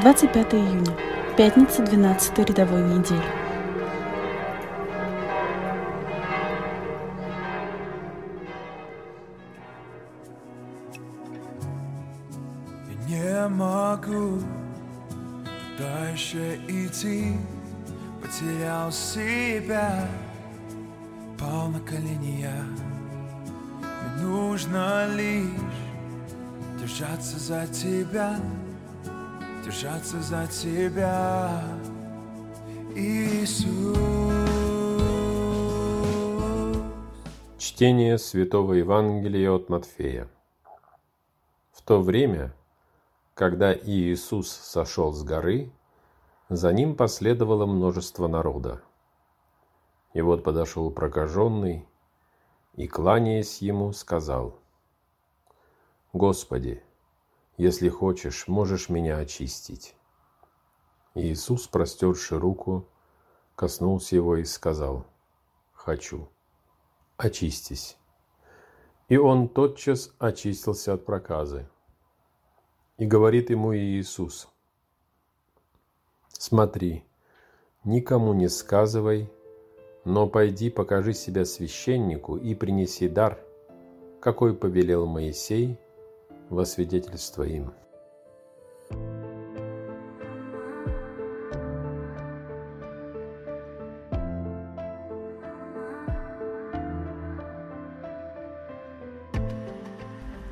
25 0.00 0.54
июня. 0.54 0.96
Пятница 1.36 1.82
12 1.82 2.38
рядовой 2.38 2.82
недели. 2.82 3.20
Не 13.08 13.48
могу 13.48 14.38
дальше 15.76 16.60
идти, 16.68 17.36
потерял 18.22 18.92
себя, 18.92 20.06
пал 21.36 21.70
на 21.70 21.80
колени 21.80 22.42
я. 22.42 22.64
Мне 24.14 24.24
нужно 24.24 25.08
лишь 25.12 25.48
держаться 26.80 27.36
за 27.40 27.66
тебя, 27.66 28.36
держаться 29.68 30.18
за 30.22 30.46
тебя, 30.46 31.62
Иисус. 32.94 33.98
Чтение 37.58 38.16
Святого 38.16 38.72
Евангелия 38.72 39.52
от 39.52 39.68
Матфея. 39.68 40.30
В 41.70 41.82
то 41.82 42.00
время, 42.00 42.54
когда 43.34 43.74
Иисус 43.74 44.50
сошел 44.50 45.12
с 45.12 45.22
горы, 45.22 45.70
за 46.48 46.72
ним 46.72 46.96
последовало 46.96 47.66
множество 47.66 48.26
народа. 48.26 48.80
И 50.14 50.22
вот 50.22 50.44
подошел 50.44 50.90
прокаженный 50.90 51.86
и, 52.74 52.88
кланяясь 52.88 53.60
ему, 53.60 53.92
сказал, 53.92 54.58
«Господи, 56.14 56.82
если 57.58 57.90
хочешь, 57.90 58.48
можешь 58.48 58.88
меня 58.88 59.18
очистить». 59.18 59.94
Иисус, 61.14 61.66
простерши 61.66 62.38
руку, 62.38 62.88
коснулся 63.56 64.14
его 64.14 64.36
и 64.36 64.44
сказал, 64.44 65.04
«Хочу, 65.72 66.28
очистись». 67.16 67.98
И 69.08 69.16
он 69.16 69.48
тотчас 69.48 70.14
очистился 70.18 70.94
от 70.94 71.04
проказы. 71.04 71.68
И 72.98 73.06
говорит 73.06 73.50
ему 73.50 73.74
Иисус, 73.74 74.48
«Смотри, 76.28 77.04
никому 77.84 78.34
не 78.34 78.48
сказывай, 78.48 79.30
но 80.04 80.28
пойди 80.28 80.70
покажи 80.70 81.14
себя 81.14 81.44
священнику 81.44 82.36
и 82.36 82.54
принеси 82.54 83.08
дар, 83.08 83.40
какой 84.20 84.54
повелел 84.54 85.06
Моисей 85.06 85.78
во 86.50 86.64
свидетельство 86.64 87.42
им». 87.42 87.72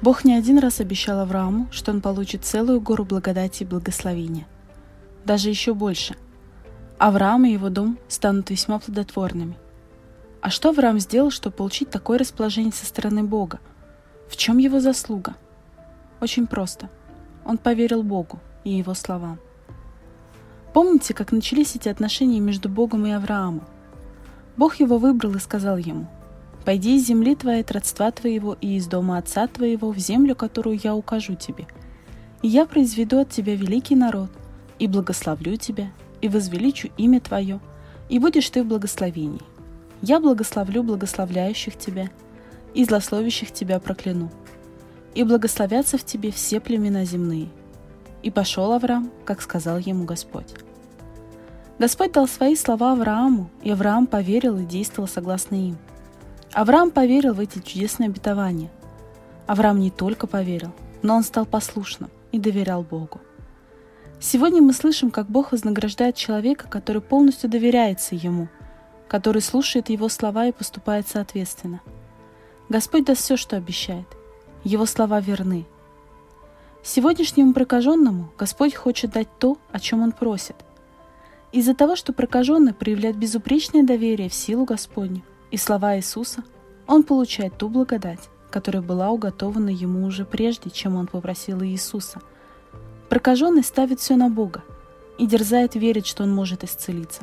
Бог 0.07 0.23
не 0.23 0.35
один 0.35 0.59
раз 0.61 0.79
обещал 0.79 1.19
Аврааму, 1.19 1.67
что 1.73 1.91
он 1.91 2.01
получит 2.01 2.45
целую 2.45 2.81
гору 2.81 3.05
благодати 3.05 3.65
и 3.65 3.67
благословения. 3.67 4.47
Даже 5.25 5.49
еще 5.49 5.75
больше. 5.75 6.15
Авраам 6.97 7.45
и 7.45 7.51
его 7.51 7.71
дом 7.71 7.99
станут 8.07 8.51
весьма 8.51 8.79
плодотворными. 8.79 9.59
А 10.41 10.51
что 10.51 10.69
Авраам 10.69 11.01
сделал, 11.01 11.33
чтобы 11.33 11.57
получить 11.57 11.91
такое 11.91 12.19
расположение 12.19 12.73
со 12.73 12.87
стороны 12.87 13.25
Бога? 13.25 13.59
В 14.29 14.37
чем 14.37 14.59
его 14.59 14.79
заслуга? 14.79 15.35
Очень 16.21 16.47
просто. 16.47 16.89
Он 17.45 17.59
поверил 17.59 18.03
Богу 18.03 18.41
и 18.65 18.71
его 18.71 18.95
словам. 18.95 19.39
Помните, 20.73 21.15
как 21.15 21.33
начались 21.33 21.77
эти 21.77 21.89
отношения 21.89 22.41
между 22.41 22.69
Богом 22.69 23.07
и 23.07 23.11
Авраамом? 23.11 23.65
Бог 24.57 24.77
его 24.77 24.99
выбрал 24.99 25.35
и 25.35 25.39
сказал 25.39 25.77
ему, 25.77 26.07
Пойди 26.67 26.97
из 26.97 27.07
земли 27.07 27.37
твоей, 27.37 27.61
от 27.61 27.71
родства 27.71 28.11
твоего 28.11 28.57
и 28.61 28.77
из 28.77 28.89
дома 28.89 29.19
отца 29.19 29.47
твоего 29.47 29.93
в 29.93 29.99
землю, 29.99 30.35
которую 30.35 30.81
я 30.83 30.97
укажу 30.97 31.37
тебе. 31.37 31.69
И 32.43 32.49
я 32.49 32.67
произведу 32.67 33.21
от 33.21 33.31
тебя 33.31 33.55
великий 33.55 33.95
народ, 33.95 34.31
и 34.81 34.89
благословлю 34.89 35.57
тебя, 35.59 35.93
и 36.21 36.29
возвеличу 36.29 36.89
имя 36.97 37.21
твое, 37.21 37.61
и 38.09 38.19
будешь 38.19 38.51
ты 38.51 38.65
в 38.65 38.67
благословении. 38.67 39.43
Я 40.03 40.19
благословлю 40.19 40.83
благословляющих 40.83 41.79
тебя, 41.79 42.11
и 42.75 42.85
злословящих 42.85 43.53
тебя 43.53 43.79
прокляну. 43.79 44.33
И 45.17 45.25
благословятся 45.25 45.99
в 45.99 46.05
тебе 46.05 46.31
все 46.31 46.61
племена 46.61 47.05
земные. 47.05 47.49
И 48.23 48.31
пошел 48.31 48.73
Авраам, 48.73 49.11
как 49.25 49.43
сказал 49.43 49.79
ему 49.79 50.05
Господь. 50.05 50.55
Господь 51.81 52.13
дал 52.13 52.29
свои 52.29 52.55
слова 52.55 52.93
Аврааму, 52.93 53.51
и 53.65 53.71
Авраам 53.73 54.07
поверил 54.07 54.57
и 54.59 54.65
действовал 54.65 55.09
согласно 55.09 55.57
им– 55.57 55.77
Авраам 56.57 56.91
поверил 56.91 57.35
в 57.35 57.41
эти 57.41 57.59
чудесные 57.59 58.09
обетования. 58.09 58.71
Авраам 59.47 59.79
не 59.79 59.91
только 59.91 60.27
поверил, 60.27 60.73
но 61.03 61.17
он 61.17 61.23
стал 61.23 61.45
послушным 61.45 62.11
и 62.33 62.39
доверял 62.39 62.83
Богу. 62.83 63.21
Сегодня 64.21 64.63
мы 64.63 64.73
слышим, 64.73 65.11
как 65.11 65.29
Бог 65.29 65.53
вознаграждает 65.53 66.17
человека, 66.17 66.67
который 66.67 67.03
полностью 67.03 67.51
доверяется 67.51 68.15
Ему, 68.15 68.49
который 69.07 69.43
слушает 69.43 69.91
Его 69.91 70.09
слова 70.09 70.47
и 70.47 70.53
поступает 70.53 71.07
соответственно. 71.07 71.83
Господь 72.71 73.05
даст 73.05 73.21
все, 73.21 73.37
что 73.37 73.57
обещает. 73.57 74.07
Его 74.67 74.85
слова 74.85 75.21
верны. 75.21 75.65
Сегодняшнему 76.83 77.53
прокаженному 77.53 78.33
Господь 78.37 78.75
хочет 78.75 79.13
дать 79.13 79.29
то, 79.39 79.59
о 79.71 79.79
чем 79.79 80.03
он 80.03 80.11
просит. 80.11 80.57
Из-за 81.53 81.73
того, 81.73 81.95
что 81.95 82.13
прокаженный 82.13 82.75
проявляет 82.75 83.17
безупречное 83.17 83.85
доверие 83.85 84.29
в 84.29 84.35
силу 84.35 84.65
Господню, 84.65 85.23
и 85.53 85.57
слова 85.57 85.97
Иисуса, 85.97 86.43
он 86.89 87.05
получает 87.05 87.57
ту 87.57 87.69
благодать, 87.69 88.29
которая 88.51 88.83
была 88.83 89.11
уготована 89.11 89.69
ему 89.69 90.05
уже 90.05 90.25
прежде, 90.25 90.69
чем 90.69 90.97
он 90.97 91.07
попросил 91.07 91.63
Иисуса. 91.63 92.21
Прокаженный 93.09 93.63
ставит 93.63 94.01
все 94.01 94.17
на 94.17 94.31
Бога 94.31 94.65
и 95.17 95.29
дерзает 95.29 95.77
верить, 95.77 96.09
что 96.09 96.25
он 96.25 96.35
может 96.35 96.65
исцелиться. 96.65 97.23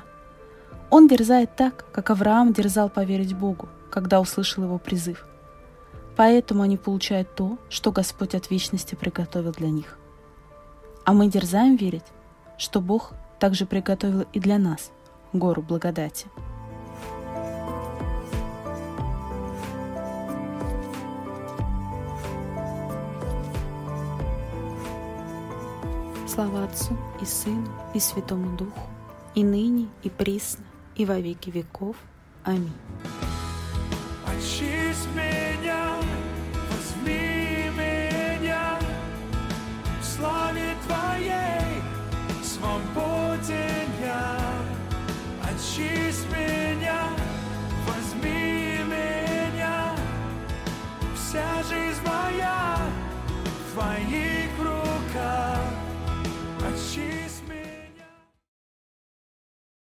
Он 0.90 1.10
дерзает 1.10 1.58
так, 1.58 1.84
как 1.92 2.10
Авраам 2.10 2.54
дерзал 2.54 2.90
поверить 2.90 3.36
Богу, 3.36 3.68
когда 3.90 4.22
услышал 4.22 4.64
его 4.64 4.80
призыв. 4.80 5.26
Поэтому 6.16 6.64
они 6.64 6.78
получают 6.78 7.36
то, 7.36 7.58
что 7.70 7.92
Господь 7.92 8.36
от 8.36 8.50
вечности 8.52 8.96
приготовил 8.96 9.52
для 9.52 9.70
них. 9.70 9.98
А 11.06 11.14
мы 11.14 11.28
дерзаем 11.28 11.76
верить, 11.76 12.06
что 12.58 12.82
Бог 12.82 13.14
также 13.40 13.66
приготовил 13.66 14.26
и 14.32 14.40
для 14.40 14.58
нас 14.58 14.92
гору 15.34 15.62
благодати. 15.62 16.28
Слава 26.28 26.64
Отцу 26.64 26.98
и 27.22 27.26
Сыну 27.26 27.68
и 27.94 28.00
Святому 28.00 28.58
Духу, 28.58 28.90
и 29.36 29.44
ныне, 29.44 29.88
и 30.02 30.10
присно, 30.10 30.66
и 30.96 31.06
во 31.06 31.20
веки 31.20 31.52
веков. 31.52 31.96
Аминь. 32.44 32.72
vai 53.74 54.02
e 54.04 54.48
cruz. 54.56 54.73